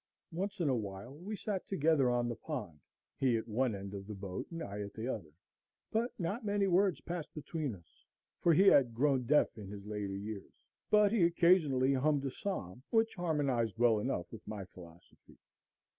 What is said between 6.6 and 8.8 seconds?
words passed between us, for he